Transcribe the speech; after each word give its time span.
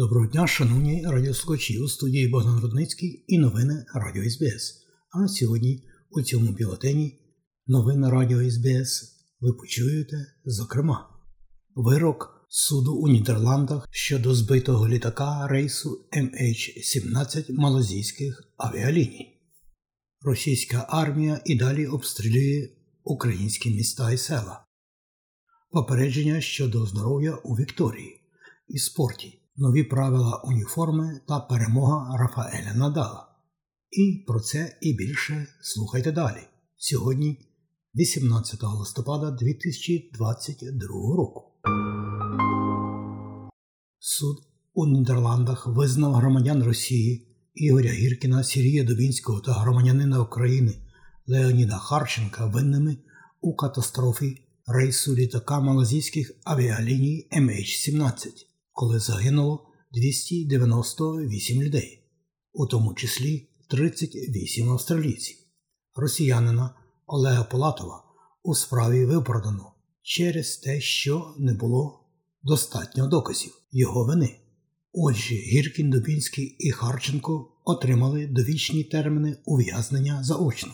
Доброго 0.00 0.26
дня, 0.26 0.46
шановні 0.46 1.04
радіослухачі 1.06 1.78
у 1.78 1.88
студії 1.88 2.28
Богдан 2.28 2.60
Рудницький 2.60 3.24
і 3.26 3.38
новини 3.38 3.84
Радіо 3.94 4.30
СБС. 4.30 4.74
А 5.10 5.28
сьогодні 5.28 5.84
у 6.10 6.22
цьому 6.22 6.52
бюлетені 6.52 7.20
новини 7.66 8.10
Радіо 8.10 8.50
СБС 8.50 9.12
ви 9.40 9.52
почуєте, 9.52 10.26
зокрема, 10.44 11.08
вирок 11.74 12.46
суду 12.48 12.94
у 12.94 13.08
Нідерландах 13.08 13.88
щодо 13.90 14.34
збитого 14.34 14.88
літака 14.88 15.46
рейсу 15.46 16.08
MH17 16.12 17.44
малазійських 17.48 18.52
авіаліній. 18.56 19.40
Російська 20.20 20.86
армія 20.88 21.40
і 21.44 21.54
далі 21.54 21.86
обстрілює 21.86 22.68
українські 23.04 23.70
міста 23.70 24.12
і 24.12 24.16
села. 24.16 24.64
Попередження 25.70 26.40
щодо 26.40 26.86
здоров'я 26.86 27.34
у 27.34 27.54
Вікторії 27.54 28.20
і 28.68 28.78
спорті 28.78 29.39
нові 29.60 29.84
правила 29.84 30.42
уніформи 30.44 31.20
та 31.28 31.40
перемога 31.40 32.16
Рафаеля 32.18 32.74
Надала. 32.74 33.26
І 33.90 34.24
про 34.26 34.40
це 34.40 34.78
і 34.80 34.92
більше 34.92 35.46
слухайте 35.60 36.12
далі. 36.12 36.40
Сьогодні, 36.76 37.38
18 37.94 38.62
листопада 38.62 39.30
2022 39.30 40.88
року. 41.16 41.42
Суд 43.98 44.36
у 44.74 44.86
Нідерландах 44.86 45.66
визнав 45.66 46.14
громадян 46.14 46.62
Росії 46.62 47.26
Ігоря 47.54 47.90
Гіркіна, 47.90 48.44
Сергія 48.44 48.84
Дубінського 48.84 49.40
та 49.40 49.52
громадянина 49.52 50.22
України 50.22 50.74
Леоніда 51.26 51.76
Харченка 51.76 52.46
винними 52.46 52.96
у 53.40 53.56
катастрофі 53.56 54.42
рейсу 54.66 55.14
літака 55.14 55.60
малазійських 55.60 56.32
авіаліній 56.44 57.28
MH17 57.32 58.49
коли 58.72 58.98
загинуло 58.98 59.66
298 59.92 61.62
людей, 61.62 62.04
у 62.52 62.66
тому 62.66 62.94
числі 62.94 63.48
38 63.68 64.70
австралійців. 64.70 65.36
Росіянина 65.94 66.74
Олега 67.06 67.44
Полатова 67.44 68.04
у 68.42 68.54
справі 68.54 69.04
виправдано 69.04 69.72
через 70.02 70.56
те, 70.56 70.80
що 70.80 71.34
не 71.38 71.54
було 71.54 72.00
достатньо 72.42 73.06
доказів 73.06 73.52
його 73.72 74.04
вини. 74.04 74.36
Отже, 74.92 75.34
Гіркін, 75.34 75.90
Дубінський 75.90 76.56
і 76.58 76.70
Харченко 76.70 77.52
отримали 77.64 78.26
довічні 78.26 78.84
терміни 78.84 79.36
ув'язнення 79.44 80.22
заочно. 80.22 80.72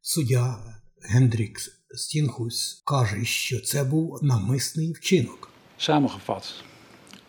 Суддя 0.00 0.58
Гендрікс 1.02 1.70
Стінхус 1.94 2.82
каже, 2.86 3.24
що 3.24 3.60
це 3.60 3.84
був 3.84 4.18
намисний 4.22 4.92
вчинок. 4.92 5.50
Samengevat, 5.78 6.42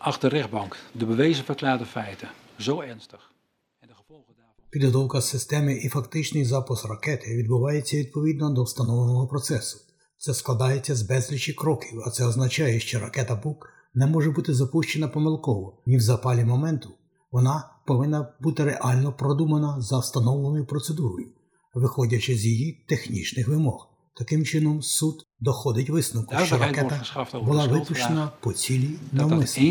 acht 0.06 0.20
de 0.20 0.28
rechtbank 0.28 0.76
de 0.92 1.06
bewezen 1.06 1.44
verklaarde 1.44 1.86
feiten 1.86 2.28
zo 2.56 2.80
ernstig 2.80 3.32
en 3.80 3.88
de 3.88 3.94
gevolgen 3.94 4.34
daarvan. 4.36 4.70
Підготовка 4.70 5.20
системи 5.20 5.74
і 5.74 5.88
фактичний 5.88 6.44
запуск 6.44 6.84
ракети 6.88 7.36
відбувається 7.36 7.96
відповідно 7.96 8.50
до 8.50 8.62
встановленого 8.62 9.26
процесу. 9.26 9.78
Це 10.18 10.34
складається 10.34 10.94
з 10.94 11.02
безлічі 11.02 11.52
кроків, 11.52 12.02
а 12.06 12.10
це 12.10 12.26
означає, 12.26 12.80
що 12.80 13.00
ракета 13.00 13.34
БУК 13.36 13.68
не 13.94 14.06
може 14.06 14.30
бути 14.30 14.54
запущена 14.54 15.08
помилково 15.08 15.82
ні 15.86 15.96
в 15.96 16.00
запалі 16.00 16.44
моменту. 16.44 16.90
Вона 17.32 17.70
повинна 17.86 18.34
бути 18.40 18.64
реально 18.64 19.12
продумана 19.12 19.80
за 19.80 19.98
встановленою 19.98 20.66
процедурою, 20.66 21.28
виходячи 21.74 22.36
з 22.36 22.46
її 22.46 22.84
технічних 22.88 23.48
вимог. 23.48 23.88
Таким 24.14 24.44
чином, 24.44 24.82
суд 24.82 25.25
доходить 25.40 25.90
висновку, 25.90 26.34
що 26.46 26.58
ракета 26.58 27.00
була 27.34 27.66
випущена 27.66 28.30
по 28.40 28.52
цілі 28.52 28.88
Dat 28.88 28.96
dat 29.12 29.16
навмисно. 29.28 29.62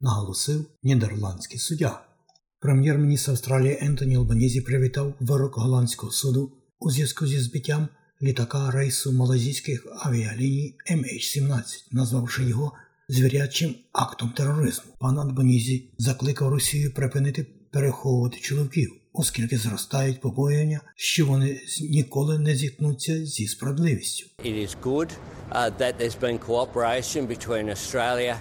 наголосив 0.00 0.66
нідерландський 0.82 1.58
суддя. 1.58 2.00
Прем'єр-міністр 2.60 3.30
Австралії 3.30 3.78
Ентоні 3.80 4.16
Албанізі 4.16 4.60
привітав 4.60 5.14
вирок 5.20 5.56
голландського 5.58 6.12
суду 6.12 6.52
у 6.78 6.90
зв'язку 6.90 7.26
зі 7.26 7.40
збиттям 7.40 7.88
літака 8.22 8.70
рейсу 8.70 9.12
малазійських 9.12 9.86
авіаліній 10.02 10.76
MH17, 10.90 11.62
назвавши 11.92 12.44
його 12.44 12.72
звірячим 13.08 13.74
актом 13.92 14.30
тероризму. 14.30 14.92
Пан 15.00 15.18
Албанізі 15.18 15.90
закликав 15.98 16.48
Росію 16.48 16.94
припинити 16.94 17.46
переховувати 17.72 18.38
чоловіків, 18.40 18.99
оскільки 19.12 19.58
зростають 19.58 20.20
побоювання, 20.20 20.80
що 20.96 21.26
вони 21.26 21.60
ніколи 21.80 22.38
не 22.38 22.54
зіткнуться 22.54 23.26
зі 23.26 23.46
справедливістю. 23.46 24.26
It 24.44 24.68
is 24.68 24.76
good 24.82 25.08
that 25.52 25.94
there's 26.00 26.20
been 26.20 26.38
cooperation 26.38 27.26
between 27.26 27.68
Australia 27.68 28.36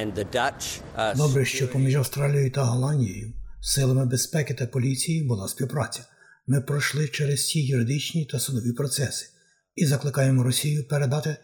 and 0.00 0.14
the 0.14 0.26
Dutch. 0.34 0.80
Добре, 1.16 1.44
що 1.44 1.68
поміж 1.68 1.94
Австралією 1.94 2.50
та 2.50 2.64
Голландією, 2.64 3.32
силами 3.60 4.06
безпеки 4.06 4.54
та 4.54 4.66
поліції 4.66 5.22
була 5.22 5.48
співпраця. 5.48 6.04
Ми 6.46 6.60
пройшли 6.60 7.08
через 7.08 7.48
ці 7.48 7.60
юридичні 7.60 8.24
та 8.24 8.38
судові 8.38 8.72
процеси 8.72 9.26
і 9.76 9.86
закликаємо 9.86 10.42
Росію 10.42 10.88
передати 10.88 11.36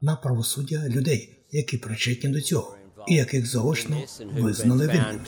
на 0.00 0.16
правосуддя 0.16 0.88
людей, 0.88 1.46
які 1.50 1.78
причетні 1.78 2.30
до 2.30 2.40
цього, 2.40 2.76
і 3.08 3.14
яких 3.14 3.46
заочно 3.46 4.02
визнали 4.34 4.86
винними. 4.86 5.20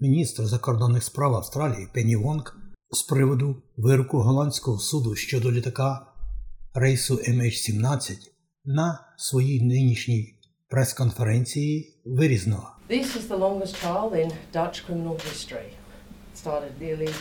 Міністр 0.00 0.46
закордонних 0.46 1.04
справ 1.04 1.34
Австралії 1.34 1.88
Пенні 1.94 2.16
Вонг 2.16 2.56
з 2.90 3.02
приводу 3.02 3.62
вироку 3.76 4.18
голландського 4.18 4.78
суду 4.78 5.14
щодо 5.14 5.52
літака 5.52 6.06
рейсу 6.74 7.14
MH17 7.14 8.16
на 8.64 9.14
своїй 9.16 9.62
нинішній 9.62 10.38
прес-конференції 10.68 12.00
вирізнила. 12.04 12.76
This 12.90 13.04
is 13.04 13.28
the 13.28 13.38
longest 13.38 13.74
trial 13.84 14.10
in 14.12 14.32
Dutch 14.54 14.86
criminal 14.88 15.16
history. 15.16 15.68
It 16.32 16.38
started 16.44 16.72
nearly 16.80 17.14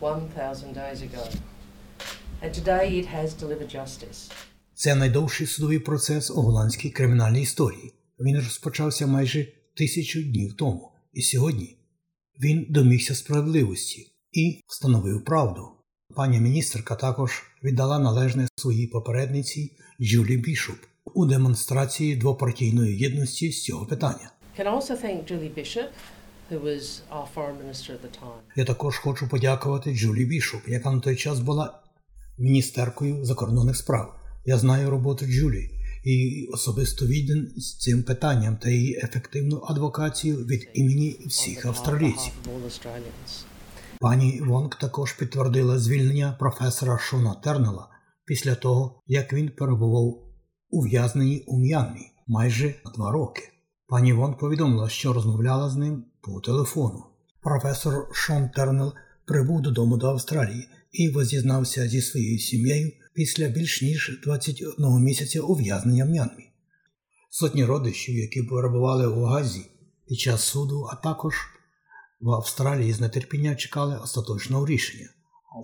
1,000 0.00 0.74
days 0.74 1.02
ago. 1.02 1.24
And 2.42 2.52
today 2.54 3.00
it 3.00 3.06
has 3.06 3.28
delivered 3.42 3.76
justice. 3.76 4.30
Це 4.74 4.94
найдовший 4.94 5.46
судовий 5.46 5.78
процес 5.78 6.30
у 6.30 6.34
голландській 6.34 6.90
кримінальній 6.90 7.42
історії. 7.42 7.94
Він 8.20 8.36
розпочався 8.36 9.06
майже 9.06 9.46
тисячу 9.76 10.22
днів 10.22 10.56
тому, 10.56 10.92
і 11.12 11.22
сьогодні 11.22 11.78
він 12.40 12.66
домігся 12.68 13.14
справедливості 13.14 14.12
і 14.32 14.62
встановив 14.66 15.24
правду. 15.24 15.68
Пані 16.16 16.40
міністерка 16.40 16.94
також 16.94 17.42
віддала 17.64 17.98
належне 17.98 18.48
своїй 18.56 18.86
попередниці 18.86 19.76
Джулі 20.00 20.36
Бішоп 20.36 20.76
у 21.14 21.26
демонстрації 21.26 22.16
двопартійної 22.16 22.98
єдності 22.98 23.52
з 23.52 23.64
цього 23.64 23.86
питання. 23.86 24.30
Я 28.56 28.64
також 28.64 28.98
хочу 28.98 29.28
подякувати 29.28 29.94
Джулі 29.94 30.24
Бішоп, 30.24 30.68
яка 30.68 30.90
на 30.90 31.00
той 31.00 31.16
час 31.16 31.40
була 31.40 31.82
міністеркою 32.38 33.24
закордонних 33.24 33.76
справ. 33.76 34.20
Я 34.44 34.58
знаю 34.58 34.90
роботу 34.90 35.26
Джулі 35.26 35.70
і 36.06 36.48
особисту 36.52 37.06
відданість 37.06 37.78
цим 37.78 38.02
питанням 38.02 38.56
та 38.56 38.70
її 38.70 39.00
ефективну 39.04 39.62
адвокацію 39.68 40.36
від 40.36 40.68
імені 40.74 41.16
всіх 41.26 41.66
австралійців. 41.66 42.32
Пані 44.00 44.40
Вонг 44.40 44.78
також 44.80 45.12
підтвердила 45.12 45.78
звільнення 45.78 46.36
професора 46.38 46.98
Шона 46.98 47.34
Тернела 47.34 47.88
після 48.24 48.54
того, 48.54 49.02
як 49.06 49.32
він 49.32 49.48
перебував 49.48 50.15
в 50.15 50.22
ув'язненні 50.70 51.44
у 51.46 51.58
М'янмі 51.58 52.06
майже 52.26 52.74
два 52.96 53.12
роки. 53.12 53.42
Пані 53.86 54.12
Вонг 54.12 54.38
повідомила, 54.38 54.88
що 54.88 55.12
розмовляла 55.12 55.70
з 55.70 55.76
ним 55.76 56.04
по 56.20 56.40
телефону. 56.40 57.04
Професор 57.42 58.08
Шон 58.12 58.48
Тернел 58.48 58.92
прибув 59.26 59.62
додому 59.62 59.96
до 59.96 60.06
Австралії 60.06 60.68
і 60.92 61.08
возізнався 61.08 61.88
зі 61.88 62.00
своєю 62.00 62.38
сім'єю 62.38 62.92
після 63.16 63.48
більш 63.48 63.82
ніж 63.82 64.20
21 64.24 64.76
місяця 65.02 65.40
ув'язнення 65.40 66.04
в 66.04 66.08
М'янмі. 66.08 66.50
Сотні 67.30 67.64
родичів, 67.64 68.14
які 68.14 68.42
перебували 68.42 69.06
у 69.06 69.24
Газі 69.24 69.66
під 70.08 70.18
час 70.18 70.44
суду, 70.44 70.88
а 70.92 70.96
також 70.96 71.34
в 72.20 72.30
Австралії 72.30 72.92
з 72.92 73.08
нетерпінням 73.08 73.56
чекали 73.56 73.98
остаточного 73.98 74.66
рішення. 74.66 75.08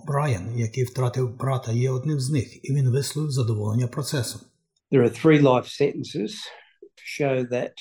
Брайан, 0.07 0.59
який 0.59 0.83
втратив 0.83 1.37
брата, 1.37 1.71
є 1.71 1.91
одним 1.91 2.19
з 2.19 2.29
них, 2.29 2.65
і 2.65 2.73
він 2.73 2.89
висловив 2.89 3.31
задоволення 3.31 3.87
процесом. 3.87 4.41
There 4.91 5.03
are 5.03 5.25
three 5.25 5.41
life 5.41 5.67
sentences 5.81 6.31
to 6.97 7.03
show 7.19 7.35
that 7.55 7.73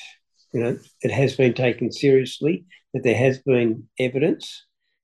you 0.55 0.61
know 0.63 0.79
it 1.07 1.13
has 1.21 1.37
been 1.41 1.55
taken 1.65 1.87
seriously, 2.03 2.55
that 2.93 3.03
there 3.07 3.21
has 3.27 3.37
been 3.47 3.77
evidence. 3.99 4.47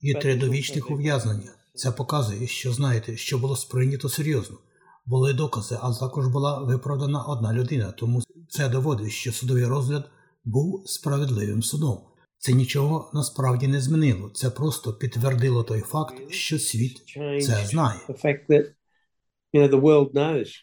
Є 0.00 0.14
три 0.14 0.36
довічних 0.36 0.90
ув'язнення. 0.90 1.57
Це 1.78 1.90
показує, 1.90 2.46
що 2.46 2.72
знаєте, 2.72 3.16
що 3.16 3.38
було 3.38 3.56
сприйнято 3.56 4.08
серйозно. 4.08 4.58
Були 5.06 5.32
докази, 5.32 5.78
а 5.82 5.94
також 5.94 6.26
була 6.26 6.62
виправдана 6.62 7.22
одна 7.22 7.52
людина. 7.52 7.92
Тому 7.92 8.22
це 8.48 8.68
доводить, 8.68 9.12
що 9.12 9.32
судовий 9.32 9.66
розгляд 9.66 10.10
був 10.44 10.82
справедливим 10.86 11.62
судом. 11.62 12.00
Це 12.38 12.52
нічого 12.52 13.10
насправді 13.14 13.68
не 13.68 13.80
змінило. 13.80 14.30
Це 14.34 14.50
просто 14.50 14.92
підтвердило 14.92 15.62
той 15.62 15.80
факт, 15.80 16.14
що 16.30 16.58
світ 16.58 17.02
це 17.42 17.66
знає. 17.66 18.00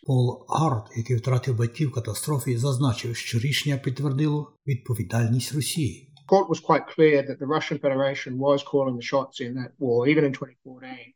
Пол 0.03 0.45
Гарт, 0.49 0.85
який 0.97 1.15
втратив 1.15 1.57
батьків 1.57 1.91
катастрофі, 1.91 2.57
зазначив, 2.57 3.15
що 3.15 3.39
рішення 3.39 3.77
підтвердило 3.77 4.53
відповідальність 4.67 5.53
Росії. 5.53 6.11
Court 6.31 6.49
was 6.49 6.59
quite 6.59 6.85
clear 6.95 7.17
that 7.27 7.37
the 7.39 7.49
Russian 7.55 7.77
Federation 7.79 8.31
was 8.37 8.63
calling 8.71 8.95
the 8.97 9.07
shots 9.11 9.35
in 9.45 9.51
that 9.59 9.71
war, 9.79 10.07
even 10.11 10.23
in 10.23 10.33
2014. 10.33 11.13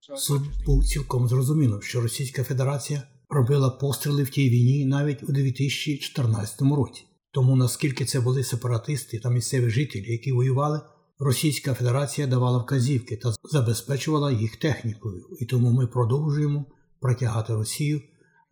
So 0.00 0.16
Суд 0.16 0.42
був 0.66 0.84
цілком 0.84 1.28
зрозуміло, 1.28 1.80
що 1.80 2.00
Російська 2.00 2.44
Федерація 2.44 3.02
робила 3.28 3.70
постріли 3.70 4.22
в 4.22 4.30
тій 4.30 4.50
війні 4.50 4.86
навіть 4.86 5.22
у 5.22 5.32
2014 5.32 6.62
році. 6.62 7.04
Тому 7.30 7.56
наскільки 7.56 8.04
це 8.04 8.20
були 8.20 8.44
сепаратисти 8.44 9.18
та 9.18 9.30
місцеві 9.30 9.70
жителі, 9.70 10.12
які 10.12 10.32
воювали, 10.32 10.80
Російська 11.18 11.74
Федерація 11.74 12.26
давала 12.26 12.58
вказівки 12.58 13.16
та 13.16 13.32
забезпечувала 13.44 14.32
їх 14.32 14.56
технікою, 14.56 15.26
і 15.40 15.44
тому 15.44 15.70
ми 15.70 15.86
продовжуємо 15.86 16.64
притягати 17.00 17.54
Росію 17.54 18.00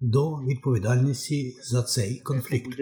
до 0.01 0.37
відповідальності 0.37 1.57
за 1.63 1.83
цей 1.83 2.21
конфлікт. 2.21 2.81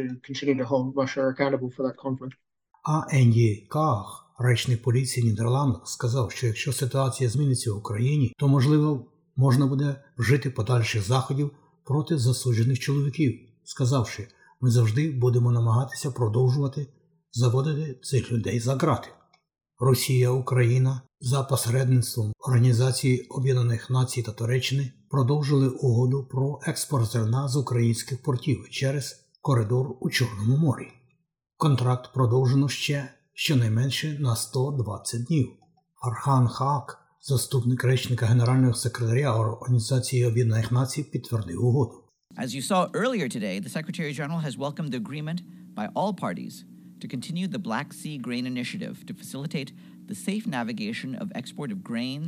А 2.85 3.03
Енді 3.11 3.67
Каах, 3.71 4.35
речник 4.39 4.83
поліції 4.83 5.27
Нідерландів, 5.27 5.81
сказав, 5.85 6.33
що 6.33 6.47
якщо 6.47 6.73
ситуація 6.73 7.31
зміниться 7.31 7.73
в 7.73 7.77
Україні, 7.77 8.35
то 8.39 8.49
можливо 8.49 9.07
можна 9.37 9.67
буде 9.67 10.05
вжити 10.19 10.51
подальших 10.51 11.07
заходів 11.07 11.51
проти 11.85 12.19
засуджених 12.19 12.79
чоловіків, 12.79 13.41
сказавши, 13.65 14.29
ми 14.61 14.71
завжди 14.71 15.11
будемо 15.11 15.53
намагатися 15.53 16.11
продовжувати 16.11 16.87
заводити 17.33 17.99
цих 18.03 18.33
людей 18.33 18.61
за 18.61 18.75
грати. 18.75 19.09
Росія, 19.79 20.31
Україна 20.31 21.03
за 21.21 21.43
посередництвом 21.43 22.33
Організації 22.39 23.27
Об'єднаних 23.31 23.91
Націй 23.91 24.23
та 24.23 24.33
Туреччини 24.33 24.93
продовжили 25.11 25.69
угоду 25.69 26.29
про 26.31 26.61
експорт 26.67 27.11
зерна 27.11 27.49
з 27.49 27.57
українських 27.57 28.23
портів 28.23 28.69
через 28.71 29.17
коридор 29.41 29.97
у 30.01 30.11
Чорному 30.11 30.57
морі. 30.57 31.02
Контракт 31.63 32.13
продовжено 32.15 32.69
ще 32.69 33.09
щонайменше 33.35 34.17
на 34.21 34.37
120 34.37 35.25
днів. 35.25 35.49
Архан 36.01 36.49
Хаак, 36.49 36.99
заступник 37.21 37.85
речника 37.85 38.27
генерального 38.27 38.75
секретаря 38.75 39.35
Організації 39.35 40.27
Об'єднаних 40.27 40.73
Націй, 40.73 41.03
підтвердив 41.03 41.65
угоду. 41.65 42.05
As 42.39 42.47
you 42.47 42.63
saw 42.71 42.91
earlier 42.91 43.29
today, 43.37 43.61
the 43.61 43.69
Secretary 43.79 44.13
General 44.13 44.41
has 44.47 44.59
welcomed 44.59 44.91
the 44.93 45.01
agreement 45.07 45.41
by 45.77 45.87
all 45.95 46.13
parties 46.15 46.55
to 47.01 47.07
continue 47.15 47.47
the 47.49 47.65
Black 47.69 47.89
Sea 48.01 48.17
Grain 48.27 48.45
Initiative 48.55 48.97
to 49.09 49.15
facilitate 49.23 49.71
the 50.09 50.17
safe 50.27 50.45
navigation 50.59 51.11
of 51.23 51.27
export 51.41 51.71
of 51.75 51.79
grain, 51.91 52.23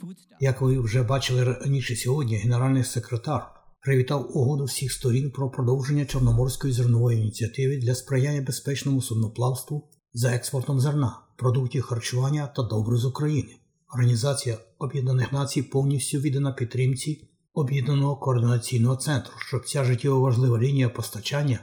foodstuffs. 0.00 0.36
Як 0.40 0.60
ви 0.60 0.80
вже 0.80 1.02
бачили 1.02 1.44
раніше 1.44 1.96
сьогодні, 1.96 2.36
генеральний 2.36 2.84
секретар 2.84 3.59
привітав 3.80 4.36
угоду 4.36 4.64
всіх 4.64 4.92
сторін 4.92 5.30
про 5.30 5.50
продовження 5.50 6.04
Чорноморської 6.04 6.72
зернової 6.72 7.20
ініціативи 7.20 7.76
для 7.76 7.94
сприяння 7.94 8.42
безпечному 8.42 9.02
судноплавству 9.02 9.88
за 10.12 10.34
експортом 10.34 10.80
зерна, 10.80 11.18
продуктів 11.36 11.82
харчування 11.82 12.46
та 12.46 12.62
добру 12.62 12.96
з 12.96 13.04
України. 13.04 13.56
Організація 13.94 14.58
Об'єднаних 14.78 15.32
Націй 15.32 15.62
повністю 15.62 16.18
віддана 16.18 16.52
підтримці 16.52 17.28
об'єднаного 17.54 18.16
координаційного 18.16 18.96
центру, 18.96 19.32
щоб 19.38 19.68
ця 19.68 19.84
життєво 19.84 20.20
важлива 20.20 20.58
лінія 20.58 20.88
постачання 20.88 21.60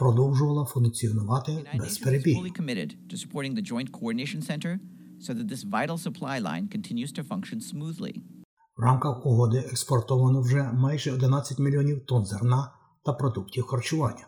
продовжувала 0.00 0.64
функціонувати 0.64 1.52
без 1.78 2.00
Center 4.50 4.78
so 5.24 5.34
that 5.34 5.48
this 5.48 5.64
vital 5.64 5.98
supply 5.98 6.38
line 6.48 6.64
continues 6.76 7.12
to 7.12 7.22
function 7.22 7.60
smoothly. 7.60 8.14
В 8.80 8.82
рамках 8.82 9.26
угоди 9.26 9.58
експортовано 9.58 10.40
вже 10.40 10.62
майже 10.72 11.12
11 11.12 11.58
мільйонів 11.58 12.06
тонн 12.06 12.24
зерна 12.24 12.72
та 13.04 13.12
продуктів 13.12 13.66
харчування. 13.66 14.26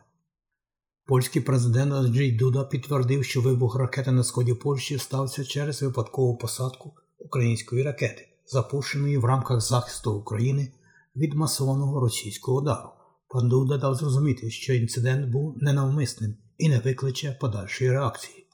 Польський 1.06 1.42
президент 1.42 1.92
Анджей 1.92 2.32
Дуда 2.32 2.64
підтвердив, 2.64 3.24
що 3.24 3.40
вибух 3.40 3.76
ракети 3.76 4.12
на 4.12 4.24
сході 4.24 4.54
Польщі 4.54 4.98
стався 4.98 5.44
через 5.44 5.82
випадкову 5.82 6.36
посадку 6.36 6.94
української 7.18 7.82
ракети, 7.82 8.28
запущеної 8.46 9.18
в 9.18 9.24
рамках 9.24 9.60
захисту 9.60 10.12
України 10.14 10.72
від 11.16 11.34
масованого 11.34 12.00
російського 12.00 12.58
удару. 12.58 12.88
Пан 13.28 13.48
Дуда 13.48 13.78
дав 13.78 13.94
зрозуміти, 13.94 14.50
що 14.50 14.74
інцидент 14.74 15.30
був 15.30 15.56
ненавмисним 15.56 16.36
і 16.58 16.68
не 16.68 16.78
викличе 16.78 17.36
подальшої 17.40 17.90
реакції. 17.90 18.46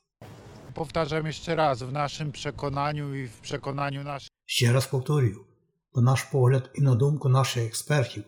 Powtarzam 0.75 1.27
jeszcze 1.27 1.55
raz, 1.57 1.83
w 1.83 1.93
naszym 1.93 2.29
przekonaniu 2.33 3.07
i 3.21 3.23
w 3.35 3.41
przekonaniu 3.47 4.01
naszych 4.05 4.31
Ще 4.47 4.73
раз 4.73 4.87
повторюю, 4.87 5.49
на 5.95 6.03
наш 6.03 6.23
погляд 6.23 6.71
і 6.75 6.83
на 6.83 6.95
думку 6.95 7.29
наших 7.29 7.67
експертів, 7.67 8.25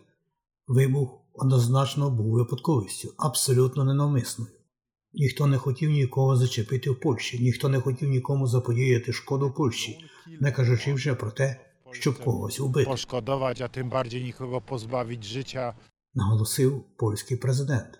вибух 0.67 1.21
однозначно 1.33 2.09
був 2.09 2.31
випадковістю, 2.31 3.13
абсолютно 3.17 3.83
ненавмисною. 3.83 4.51
Ніхто 5.13 5.47
не 5.47 5.57
хотів 5.57 5.89
нікого 5.89 6.35
зачепити 6.37 6.89
в 6.89 6.99
Польщі, 6.99 7.39
ніхто 7.39 7.69
не 7.69 7.79
хотів 7.79 8.09
нікому 8.09 8.47
заподіяти 8.47 9.13
шкоду 9.13 9.51
Польщі, 9.51 10.05
не 10.39 10.51
кажучи 10.51 10.93
вже 10.93 11.15
про 11.15 11.31
те, 11.31 11.71
щоб 11.91 12.23
когось 12.23 12.59
убити, 12.59 12.89
poszkodować, 12.89 13.61
a 13.61 13.69
tym 13.69 13.89
bardziej 13.89 14.23
nikogo 14.23 14.61
pozbawić 14.61 15.23
życia. 15.23 15.75
наголосив 16.13 16.83
польський 16.97 17.37
президент. 17.37 17.97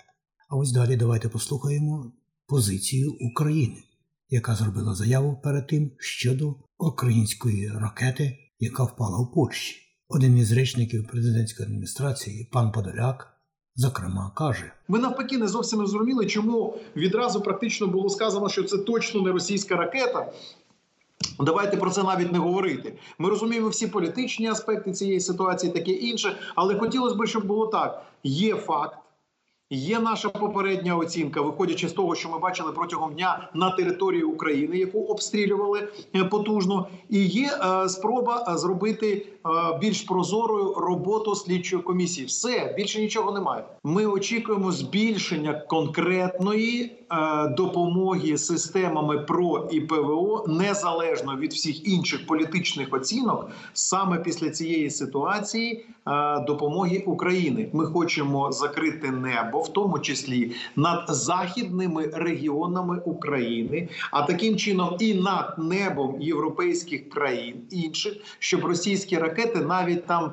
А 0.50 0.56
ось 0.56 0.72
далі 0.72 0.96
давайте 0.96 1.30
послухаємо 1.30 2.12
позицію 2.48 3.18
України, 3.20 3.84
яка 4.30 4.56
зробила 4.56 4.96
заяву 4.96 5.42
перед 5.44 5.68
тим 5.68 5.92
щодо 5.98 6.56
української 6.78 7.70
ракети, 7.70 8.38
яка 8.62 8.84
впала 8.84 9.20
в 9.20 9.32
Польщі. 9.32 9.82
Один 10.10 10.38
із 10.38 10.52
речників 10.52 11.08
президентської 11.08 11.68
адміністрації, 11.68 12.50
пан 12.52 12.72
Подоляк, 12.72 13.34
зокрема, 13.76 14.32
каже: 14.36 14.72
Ми 14.88 15.00
навпаки 15.00 15.38
не 15.38 15.48
зовсім 15.48 15.80
не 15.80 15.88
зрозуміли, 15.88 16.26
чому 16.26 16.78
відразу 16.96 17.42
практично 17.42 17.88
було 17.88 18.10
сказано, 18.10 18.50
що 18.50 18.64
це 18.64 18.78
точно 18.78 19.22
не 19.22 19.32
російська 19.32 19.76
ракета. 19.76 20.32
Давайте 21.40 21.78
про 21.78 21.90
це 21.90 22.04
навіть 22.04 22.32
не 22.32 22.40
говорити. 22.40 22.94
Ми 23.18 23.30
розуміємо 23.30 23.70
всі 23.70 23.88
політичні 23.88 24.48
аспекти 24.48 24.92
цієї 24.92 25.20
ситуації, 25.20 25.74
таке 25.74 25.92
інше. 25.92 26.38
Але 26.56 26.76
хотілося 26.76 27.16
б, 27.16 27.28
щоб 27.28 27.46
було 27.46 27.68
так: 27.68 28.06
є 28.24 28.56
факт, 28.56 28.98
є 29.72 30.00
наша 30.00 30.30
попередня 30.30 30.96
оцінка, 30.96 31.42
виходячи 31.42 31.90
з 31.90 31.94
того, 31.94 32.16
що 32.16 32.30
ми 32.30 32.40
бачили 32.40 32.72
протягом 32.72 33.14
дня 33.14 33.50
на 33.54 33.70
території 33.72 34.24
України, 34.24 34.78
яку 34.78 35.00
обстрілювали 35.04 35.88
е, 36.16 36.24
потужно, 36.24 36.88
і 37.10 37.26
є 37.26 37.50
е, 37.84 37.90
спроба 37.90 38.46
е, 38.50 38.58
зробити 38.58 39.26
е, 39.46 39.50
більш 39.82 40.02
прозорою 40.02 40.74
роботу 40.74 41.36
слідчої 41.36 41.82
комісії. 41.82 42.28
Все 42.28 42.74
більше 42.78 43.02
нічого 43.02 43.32
немає. 43.32 43.64
Ми 43.84 44.06
очікуємо 44.06 44.72
збільшення 44.72 45.54
конкретної 45.54 46.84
е, 47.12 47.48
допомоги 47.48 48.38
системами 48.38 49.18
ПРО 49.20 49.68
і 49.72 49.82
ПВО 49.82 50.46
незалежно 50.48 51.36
від 51.38 51.54
всіх 51.54 51.88
інших 51.88 52.28
політичних 52.28 52.94
оцінок, 52.94 53.50
саме 53.74 54.20
після 54.20 54.50
цієї 54.50 54.90
ситуації 54.90 55.86
е, 56.08 56.40
допомоги 56.40 57.04
України. 57.08 57.70
Ми 57.74 57.86
хочемо 57.86 58.52
закрити 58.52 59.12
небо, 59.12 59.61
в 59.62 59.70
тому 59.70 60.00
числі 60.00 60.52
над 60.76 61.06
західними 61.10 62.12
регіонами 62.14 63.00
України, 63.06 63.90
а 64.12 64.22
таким 64.22 64.58
чином 64.58 64.98
і 65.00 65.14
над 65.14 65.56
небом 65.58 66.22
європейських 66.22 67.10
країн 67.10 67.56
інших, 67.70 68.14
щоб 68.40 68.66
російські 68.66 69.18
ракети 69.18 69.60
навіть 69.60 70.06
там. 70.06 70.32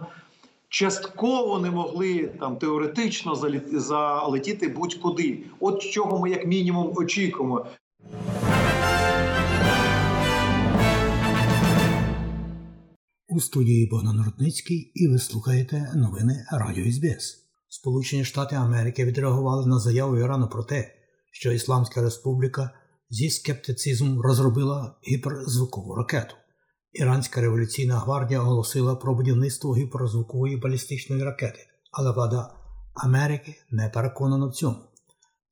Частково 0.71 1.59
не 1.59 1.71
могли 1.71 2.31
там 2.41 2.57
теоретично 2.57 3.35
залетіти 3.73 4.69
будь-куди. 4.69 5.39
От 5.61 5.83
чого 5.83 6.19
ми 6.19 6.31
як 6.31 6.47
мінімум 6.47 6.93
очікуємо. 6.97 7.67
У 13.29 13.41
студії 13.41 13.87
Богдан 13.87 14.25
Рудницький 14.25 14.93
і 14.95 15.09
ви 15.09 15.19
слухаєте 15.19 15.93
новини 15.97 16.47
Радіо 16.51 16.93
СБС. 16.93 17.48
Сполучені 17.69 18.25
Штати 18.25 18.57
Америки 18.57 19.05
відреагували 19.05 19.67
на 19.67 19.79
заяву 19.79 20.19
Ірану 20.19 20.49
про 20.49 20.65
те, 20.65 20.95
що 21.31 21.53
Ісламська 21.53 22.03
Республіка 22.03 22.71
зі 23.11 23.31
скептицизмом 23.31 24.21
розробила 24.21 24.97
гіперзвукову 25.09 25.95
ракету. 25.95 26.35
Іранська 26.93 27.41
революційна 27.41 27.99
гвардія 27.99 28.41
оголосила 28.41 28.97
про 28.97 29.15
будівництво 29.15 29.77
гіперзвукової 29.77 30.57
балістичної 30.57 31.25
ракети, 31.25 31.59
але 31.93 32.13
влада 32.13 32.55
Америки 32.95 33.55
не 33.71 33.89
переконано 33.89 34.49
в 34.49 34.55
цьому. 34.55 34.77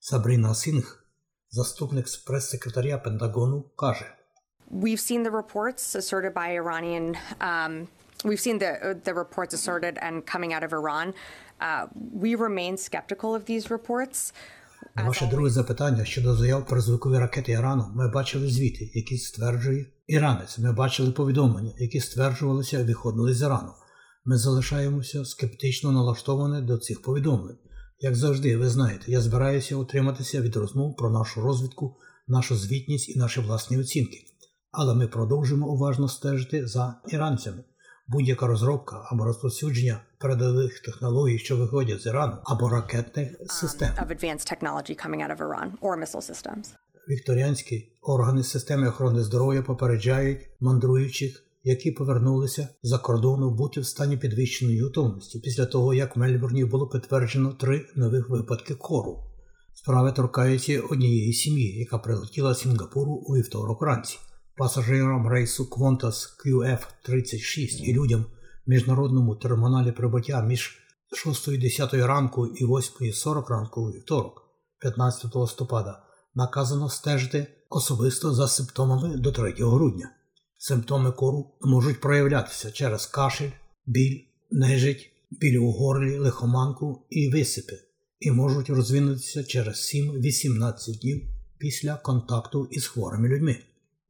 Сабріна 0.01 0.55
Сінг, 0.55 1.05
заступник 1.51 2.07
прес-секретаря 2.27 2.99
Пентагону, 2.99 3.63
каже: 3.77 4.15
We've 4.71 5.01
seen 5.11 5.23
the 5.23 5.31
reports 5.31 5.95
asserted 5.95 6.35
by 6.35 6.49
Iranian. 6.63 7.17
Um, 7.41 7.87
we've 8.25 8.45
seen 8.47 8.59
the 8.59 8.73
the 9.05 9.15
reports 9.15 9.53
asserted 9.59 9.95
and 10.07 10.15
coming 10.33 10.53
out 10.57 10.65
of 10.69 10.73
Iran. 10.73 11.15
We 12.23 12.35
remain 12.35 12.77
skeptical 12.77 13.35
of 13.35 13.45
these 13.51 13.69
reports. 13.69 14.35
Ваше 15.05 15.27
друге 15.27 15.51
запитання 15.51 16.05
щодо 16.05 16.35
заяв 16.35 16.67
про 16.67 16.81
звукові 16.81 17.19
ракети 17.19 17.53
Ірану, 17.53 17.91
ми 17.95 18.11
бачили 18.11 18.51
звіти, 18.51 18.91
які 18.95 19.19
стверджує 19.19 19.87
іранець. 20.07 20.59
Ми 20.59 20.73
бачили 20.73 21.13
повідомлення, 21.13 21.73
які 21.79 22.01
стверджувалися 22.01 22.81
і 22.81 22.85
виходили 22.85 23.35
з 23.35 23.43
Ірану. 23.43 23.73
Ми 24.25 24.39
залишаємося 24.39 25.25
скептично 25.25 25.93
налаштовані 25.93 26.67
до 26.67 26.79
цих 26.79 27.03
повідомлень. 27.03 27.57
Як 28.01 28.15
завжди, 28.15 28.57
ви 28.57 28.69
знаєте, 28.69 29.13
я 29.13 29.21
збираюся 29.21 29.77
утриматися 29.77 30.41
від 30.41 30.57
розмов 30.57 30.97
про 30.97 31.11
нашу 31.11 31.41
розвідку, 31.41 31.97
нашу 32.29 32.57
звітність 32.57 33.09
і 33.09 33.19
наші 33.19 33.41
власні 33.41 33.79
оцінки. 33.79 34.19
Але 34.71 34.95
ми 34.95 35.09
продовжуємо 35.09 35.69
уважно 35.69 36.09
стежити 36.09 36.67
за 36.67 37.01
іранцями. 37.09 37.65
Будь-яка 38.09 38.47
розробка 38.47 39.03
або 39.05 39.25
розповсюдження 39.25 40.01
передових 40.19 40.81
технологій, 40.81 41.39
що 41.39 41.57
виходять 41.57 42.03
з 42.03 42.07
Ірану, 42.07 42.37
або 42.45 42.69
ракетних 42.69 43.37
систем. 43.47 43.89
Of 43.89 44.09
advanced 44.09 44.53
technology 44.53 45.07
coming 45.07 45.21
out 45.23 45.37
of 45.37 45.39
Iran 45.39 45.71
or 45.83 45.99
missile 46.01 46.31
systems. 46.33 46.67
Вікторіанські 47.09 47.89
органи 48.03 48.43
системи 48.43 48.89
охорони 48.89 49.23
здоров'я 49.23 49.63
попереджають 49.63 50.51
мандруючих, 50.61 51.45
які 51.65 51.91
повернулися 51.91 52.69
за 52.83 52.99
кордону 52.99 53.51
бути 53.51 53.81
в 53.81 53.87
стані 53.87 54.17
підвищеної 54.17 54.83
готовності 54.83 55.39
після 55.39 55.67
того, 55.67 55.95
як 55.95 56.17
в 56.17 56.19
Мельбурні 56.19 56.65
було 56.65 56.89
підтверджено 56.89 57.53
три 57.53 57.87
нових 57.97 58.29
випадки 58.31 58.75
кору. 58.75 59.23
Справи 59.75 60.13
торкаються 60.13 60.81
однієї 60.81 61.33
сім'ї, 61.33 61.79
яка 61.79 61.99
прилетіла 61.99 62.55
з 62.55 62.61
Сінгапуру 62.61 63.13
у 63.13 63.37
вівторок 63.37 63.81
вранці. 63.81 64.19
Пасажирам 64.57 65.29
рейсу 65.29 65.65
Qantas 65.65 66.29
QF-36 66.45 67.83
і 67.83 67.93
людям 67.93 68.25
в 68.67 68.71
міжнародному 68.71 69.37
терміналі 69.37 69.93
прибуття 69.93 70.43
між 70.43 70.79
6.10 71.27 72.07
ранку 72.07 72.47
і 72.47 72.65
8.40 72.65 73.49
ранку 73.49 73.81
у 73.83 73.91
вівторок, 73.91 74.43
15 74.81 75.35
листопада, 75.35 76.03
наказано 76.35 76.89
стежити 76.89 77.47
особисто 77.71 78.35
за 78.35 78.49
симптомами 78.49 79.17
до 79.17 79.33
3 79.33 79.55
грудня. 79.59 80.11
Симптоми 80.59 81.13
кору 81.13 81.55
можуть 81.61 82.01
проявлятися 82.01 82.71
через 82.71 83.07
кашель, 83.07 83.51
біль, 83.87 84.21
нежить, 84.51 85.11
біль 85.31 85.59
у 85.59 85.73
горлі, 85.73 86.19
лихоманку 86.19 87.07
і 87.11 87.31
висипи, 87.31 87.79
і 88.21 88.31
можуть 88.31 88.71
розвинутися 88.71 89.45
через 89.45 89.95
7-18 89.95 91.01
днів 91.01 91.23
після 91.59 91.97
контакту 91.97 92.69
із 92.71 92.87
хворими 92.87 93.29
людьми. 93.29 93.57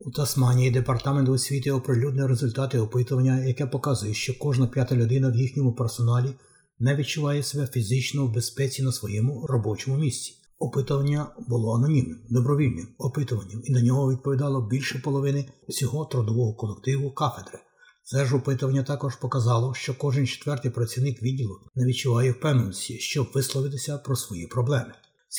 У 0.00 0.10
Тасманії 0.10 0.70
департамент 0.70 1.28
освіти 1.28 1.70
оприлюднив 1.70 2.26
результати 2.26 2.78
опитування, 2.78 3.44
яке 3.44 3.66
показує, 3.66 4.14
що 4.14 4.38
кожна 4.38 4.66
п'ята 4.66 4.96
людина 4.96 5.30
в 5.30 5.36
їхньому 5.36 5.72
персоналі 5.72 6.34
не 6.78 6.96
відчуває 6.96 7.42
себе 7.42 7.66
фізично 7.66 8.26
в 8.26 8.32
безпеці 8.32 8.82
на 8.82 8.92
своєму 8.92 9.46
робочому 9.46 9.98
місці. 9.98 10.32
Опитування 10.58 11.26
було 11.48 11.76
анонімним, 11.76 12.18
добровільним 12.30 12.88
опитуванням, 12.98 13.60
і 13.64 13.72
на 13.72 13.82
нього 13.82 14.12
відповідало 14.12 14.68
більше 14.68 14.98
половини 14.98 15.48
всього 15.68 16.04
трудового 16.04 16.54
колективу 16.54 17.10
кафедри. 17.10 17.58
Це 18.04 18.24
ж 18.24 18.36
опитування 18.36 18.82
також 18.82 19.16
показало, 19.16 19.74
що 19.74 19.98
кожен 19.98 20.26
четвертий 20.26 20.70
працівник 20.70 21.22
відділу 21.22 21.60
не 21.74 21.86
відчуває 21.86 22.32
впевненості, 22.32 22.98
щоб 22.98 23.30
висловитися 23.34 23.98
про 23.98 24.16
свої 24.16 24.46
проблеми. 24.46 24.92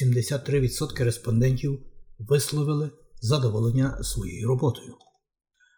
73% 0.04 1.04
респондентів 1.04 1.80
висловили 2.20 2.92
задоволення 3.22 4.04
своєю 4.04 4.48
роботою. 4.48 4.94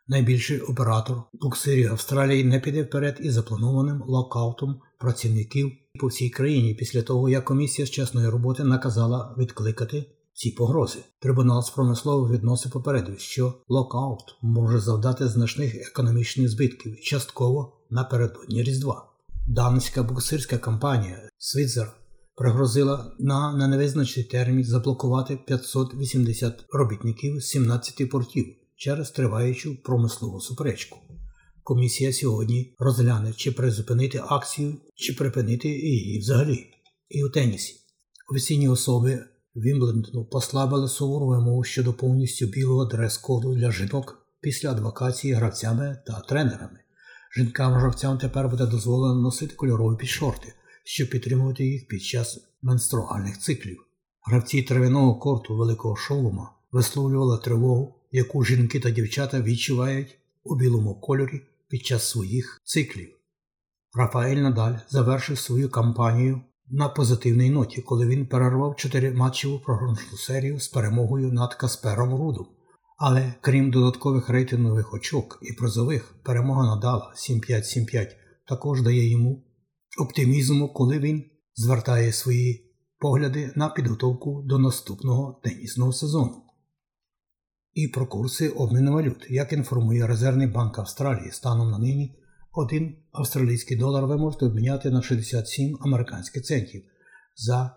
Найбільший 0.08 0.60
оператор 0.60 1.18
буксирів 1.34 1.92
Австралії 1.92 2.44
не 2.44 2.60
піде 2.60 2.84
вперед 2.84 3.18
із 3.20 3.34
запланованим 3.34 4.04
локаутом 4.08 4.82
працівників 5.00 5.72
по 6.00 6.08
всій 6.08 6.30
країні 6.30 6.74
після 6.74 7.02
того, 7.02 7.30
як 7.30 7.46
комісія 7.46 7.86
з 7.86 7.92
чесної 7.92 8.30
роботи 8.30 8.64
наказала 8.64 9.36
відкликати 9.38 10.06
ці 10.34 10.52
погрози. 10.52 11.00
Трибунал 11.20 11.64
з 11.64 11.70
промислових 11.70 12.32
відносин 12.32 12.72
попередив, 12.72 13.20
що 13.20 13.54
локаут 13.68 14.38
може 14.42 14.80
завдати 14.80 15.28
значних 15.28 15.76
економічних 15.76 16.50
збитків 16.50 17.02
частково 17.02 17.74
напередодні 17.90 18.64
Різдва. 18.64 19.06
Данська 19.48 20.04
буксирська 20.04 20.58
компанія 20.58 21.30
Світзер 21.38 21.99
пригрозила 22.40 23.16
на 23.20 23.68
невизначений 23.68 24.30
термін 24.30 24.64
заблокувати 24.64 25.40
580 25.48 26.66
робітників 26.74 27.42
з 27.42 27.48
17 27.48 28.10
портів 28.10 28.46
через 28.76 29.12
триваючу 29.12 29.84
промислову 29.84 30.42
суперечку. 30.42 30.98
Комісія 31.64 32.14
сьогодні 32.14 32.76
розгляне, 32.80 33.34
чи 33.34 33.52
призупинити 33.52 34.22
акцію, 34.28 34.78
чи 34.96 35.14
припинити 35.14 35.70
її 35.70 36.20
взагалі. 36.20 36.66
І 37.10 37.24
у 37.24 37.30
тенісі 37.30 37.76
офіційні 38.32 38.70
особи 38.70 39.20
Вімблендону 39.56 40.26
послабили 40.26 40.88
сувору 40.88 41.28
вимогу 41.28 41.64
щодо 41.64 41.94
повністю 41.94 42.46
білого 42.46 42.86
дрес-коду 42.86 43.56
для 43.56 43.72
жінок 43.72 44.28
після 44.42 44.72
адвокації 44.72 45.34
гравцями 45.34 45.98
та 46.08 46.20
тренерами. 46.20 46.80
Жінкам-гравцям 47.38 48.18
тепер 48.18 48.50
буде 48.50 48.66
дозволено 48.66 49.22
носити 49.22 49.56
кольорові 49.56 49.98
підшорти, 49.98 50.54
щоб 50.84 51.10
підтримувати 51.10 51.66
їх 51.66 51.88
під 51.88 52.04
час 52.04 52.40
менструальних 52.62 53.40
циклів. 53.40 53.86
Гравці 54.22 54.64
трав'яного 54.64 55.16
корту 55.16 55.56
великого 55.56 55.96
шолома 55.96 56.52
висловлювали 56.72 57.38
тривогу, 57.38 57.96
яку 58.12 58.44
жінки 58.44 58.80
та 58.80 58.90
дівчата 58.90 59.42
відчувають 59.42 60.18
у 60.44 60.56
білому 60.56 60.96
кольорі 60.96 61.42
під 61.70 61.86
час 61.86 62.10
своїх 62.10 62.62
циклів. 62.64 63.10
Рафаель 63.94 64.38
Надаль 64.38 64.76
завершив 64.90 65.40
свою 65.40 65.70
кампанію 65.70 66.42
на 66.68 66.90
позитивній 66.90 67.50
ноті, 67.50 67.82
коли 67.82 68.08
він 68.08 68.26
перервав 68.28 68.76
чотириматчеву 68.76 69.60
програмну 69.60 70.18
серію 70.18 70.60
з 70.60 70.68
перемогою 70.68 71.32
над 71.32 71.56
Каспером 71.56 72.16
Рудом. 72.16 72.48
Але 72.98 73.34
крім 73.42 73.72
додаткових 73.72 74.30
рейтингових 74.30 74.94
очок 74.94 75.40
і 75.42 75.54
призових, 75.54 76.16
перемога 76.24 76.64
Надала 76.64 77.14
7-5-7-5 77.16 78.08
також 78.48 78.82
дає 78.82 79.10
йому 79.10 79.44
оптимізму, 79.98 80.74
коли 80.74 81.00
він 81.00 81.24
звертає 81.56 82.14
свої 82.14 82.70
погляди 83.00 83.54
на 83.56 83.70
підготовку 83.70 84.42
до 84.46 84.60
наступного 84.60 85.42
тенісного 85.44 85.94
сезону. 85.94 86.44
І 87.74 87.88
про 87.88 88.08
курси 88.08 88.50
обміну 88.50 88.94
валют, 88.94 89.26
як 89.30 89.54
інформує 89.54 90.08
Резервний 90.08 90.48
банк 90.48 90.80
Австралії 90.80 91.32
станом 91.32 91.72
на 91.72 91.80
нині, 91.80 92.16
один 92.52 92.96
австралійський 93.12 93.78
долар 93.78 94.06
ви 94.06 94.18
можете 94.18 94.46
обміняти 94.46 94.90
на 94.90 95.02
67 95.02 95.78
американських 95.82 96.44
центів 96.44 96.84
за 97.36 97.76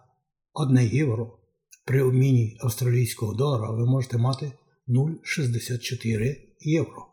1 0.52 0.78
євро. 0.78 1.38
При 1.84 2.02
обміні 2.02 2.56
австралійського 2.60 3.34
долара 3.34 3.70
ви 3.70 3.86
можете 3.86 4.18
мати 4.18 4.52
0,64 4.88 6.36
євро. 6.60 7.11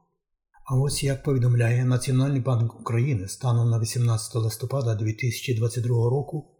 А 0.72 0.76
ось 0.76 1.04
як 1.04 1.24
повідомляє 1.24 1.86
Національний 1.86 2.42
банк 2.42 2.82
України 2.82 3.28
станом 3.28 3.70
на 3.70 3.80
18 3.80 4.36
листопада 4.36 4.96
2022 4.96 5.88
року, 6.10 6.52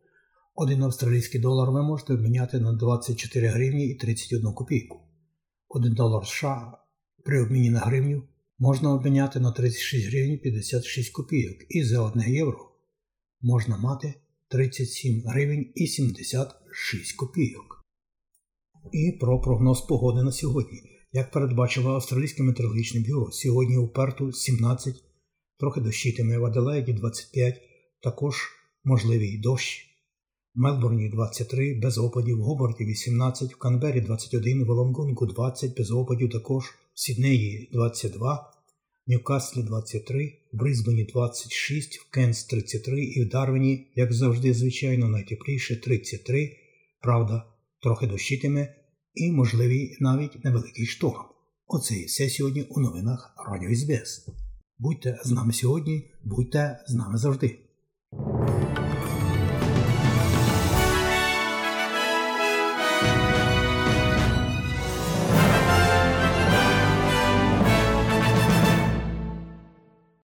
один 0.56 0.84
австралійський 0.84 1.42
долар 1.42 1.72
ви 1.72 1.84
можете 1.84 2.14
обміняти 2.14 2.60
на 2.60 2.74
24 2.74 3.48
гривні 3.48 3.88
і 3.88 3.96
31 3.96 4.54
копійку. 4.54 5.00
1 5.68 5.94
долар 5.94 6.28
США 6.28 6.78
при 7.26 7.44
обміні 7.44 7.70
на 7.70 7.80
гривню 7.80 8.24
можна 8.60 8.94
обміняти 8.94 9.40
на 9.40 9.52
36 9.52 10.08
гривень 10.08 10.38
56 10.38 11.12
копійок 11.12 11.58
і 11.70 11.84
за 11.84 12.02
1 12.02 12.22
євро 12.22 12.72
можна 13.42 13.78
мати 13.78 14.14
37 14.48 15.24
гривень 15.26 15.72
і 15.76 15.88
76 15.88 17.16
копійок. 17.16 17.86
І 18.92 19.18
про 19.20 19.42
прогноз 19.42 19.82
погоди 19.82 20.24
на 20.24 20.32
сьогодні. 20.32 20.99
Як 21.12 21.32
передбачило 21.32 21.92
Австралійське 21.92 22.44
метеорологічне 22.44 23.02
бюро, 23.02 23.32
сьогодні 23.32 23.78
у 23.78 23.88
Перту 23.88 24.32
17, 24.32 24.96
трохи 25.60 25.82
дощитиме 25.82 26.38
в 26.38 26.46
Аделаїді 26.46 26.94
25, 26.94 27.62
також 28.04 28.36
можливий 28.84 29.38
дощ. 29.38 29.86
Мелбурні 30.56 31.10
23, 31.10 31.80
без 31.84 31.98
опадів, 31.98 32.38
в 32.38 32.42
Гоборті 32.42 32.86
18, 32.86 33.54
в 33.54 33.58
Канбері 33.58 34.02
21, 34.02 34.64
в 34.64 34.68
Волонгонгу 34.68 35.26
20, 35.26 35.78
без 35.78 35.92
опадів 35.92 36.30
також, 36.30 36.66
в 36.94 37.00
Сіднеї 37.00 37.70
22, 37.74 38.54
в 39.08 39.12
Ньюкаслі 39.12 39.64
23, 39.64 40.34
в 40.54 40.58
Брисбені 40.58 41.06
26, 41.06 42.00
в 42.00 42.10
Кенс 42.12 42.44
33 42.44 43.04
і 43.04 43.24
в 43.24 43.30
Дарвіні, 43.30 43.92
як 43.96 44.14
завжди, 44.14 44.54
звичайно, 44.54 45.08
найтепліше 45.08 45.82
33, 45.82 46.58
правда, 47.02 47.46
трохи 47.82 48.08
дощитиме 48.08 48.76
і 49.14 49.32
можливий 49.32 49.98
навіть 50.00 50.46
невеликий 50.46 50.86
шторм. 50.86 51.24
Оце 51.68 51.96
і 51.96 52.06
все 52.06 52.30
сьогодні 52.30 52.64
у 52.64 52.80
новинах 52.80 53.34
Радіо 53.50 53.76
СБС. 53.76 54.28
Будьте 54.80 55.20
з 55.24 55.32
нами 55.32 55.54
сьогодні, 55.54 56.12
будьте 56.24 56.84
з 56.88 56.94
нами 56.94 57.18
завжди. 57.18 57.69